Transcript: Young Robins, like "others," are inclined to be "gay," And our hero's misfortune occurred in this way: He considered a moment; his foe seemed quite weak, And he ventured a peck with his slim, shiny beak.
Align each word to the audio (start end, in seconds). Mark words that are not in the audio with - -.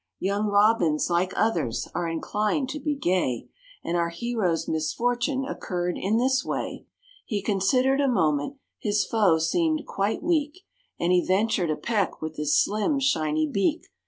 Young 0.17 0.47
Robins, 0.47 1.11
like 1.11 1.31
"others," 1.35 1.87
are 1.93 2.07
inclined 2.09 2.69
to 2.69 2.79
be 2.79 2.95
"gay," 2.95 3.49
And 3.83 3.95
our 3.95 4.09
hero's 4.09 4.67
misfortune 4.67 5.45
occurred 5.45 5.95
in 5.95 6.17
this 6.17 6.43
way: 6.43 6.87
He 7.23 7.43
considered 7.43 8.01
a 8.01 8.07
moment; 8.07 8.55
his 8.79 9.05
foe 9.05 9.37
seemed 9.37 9.83
quite 9.85 10.23
weak, 10.23 10.61
And 10.99 11.11
he 11.11 11.23
ventured 11.23 11.69
a 11.69 11.75
peck 11.77 12.19
with 12.19 12.37
his 12.37 12.57
slim, 12.63 12.97
shiny 12.99 13.47
beak. 13.47 13.89